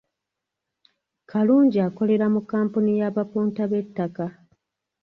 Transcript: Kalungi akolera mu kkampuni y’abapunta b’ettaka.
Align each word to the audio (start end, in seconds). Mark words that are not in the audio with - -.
Kalungi 1.29 1.79
akolera 1.87 2.25
mu 2.33 2.41
kkampuni 2.43 2.91
y’abapunta 2.99 3.61
b’ettaka. 3.71 4.25